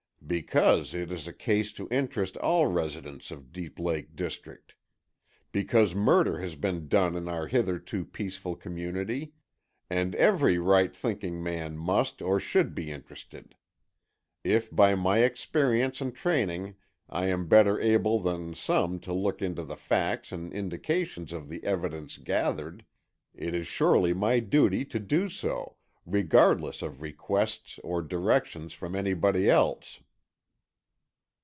"Because 0.27 0.93
it 0.93 1.11
is 1.11 1.27
a 1.27 1.33
case 1.33 1.73
to 1.73 1.89
interest 1.89 2.37
all 2.37 2.65
residents 2.65 3.31
of 3.31 3.51
Deep 3.51 3.77
Lake 3.77 4.15
district. 4.15 4.75
Because 5.51 5.93
murder 5.93 6.39
has 6.39 6.55
been 6.55 6.87
done 6.87 7.17
in 7.17 7.27
our 7.27 7.47
hitherto 7.47 8.05
peaceful 8.05 8.55
community 8.55 9.33
and 9.89 10.15
every 10.15 10.57
right 10.57 10.95
thinking 10.95 11.43
man 11.43 11.75
must 11.77 12.21
or 12.21 12.39
should 12.39 12.73
be 12.73 12.91
interested. 12.91 13.55
If 14.45 14.73
by 14.73 14.95
my 14.95 15.17
experience 15.19 15.99
and 15.99 16.15
training 16.15 16.75
I 17.09 17.25
am 17.27 17.49
better 17.49 17.77
able 17.81 18.17
than 18.19 18.53
some 18.53 18.99
to 19.01 19.11
look 19.13 19.41
into 19.41 19.63
the 19.63 19.75
facts 19.75 20.31
and 20.31 20.53
indications 20.53 21.33
of 21.33 21.49
the 21.49 21.61
evidence 21.65 22.15
gathered, 22.17 22.85
it 23.35 23.53
is 23.53 23.67
surely 23.67 24.13
my 24.13 24.39
duty 24.39 24.85
to 24.85 24.99
do 24.99 25.27
so, 25.27 25.75
regardless 26.05 26.81
of 26.81 27.01
requests 27.01 27.81
or 27.83 28.01
directions 28.01 28.71
from 28.71 28.95
anybody 28.95 29.49
else." 29.49 29.99